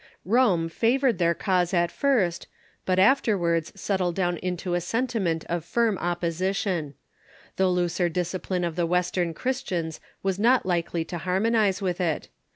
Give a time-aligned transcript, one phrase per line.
[0.25, 2.47] Rome favored their cause at first,
[2.87, 6.95] but afterwards settled down into a sentiment of firm opposition.
[7.57, 11.81] The looser dis cipline of the Western Christians was not likely of Montanism^ ^^ harmonize
[11.83, 12.29] with it.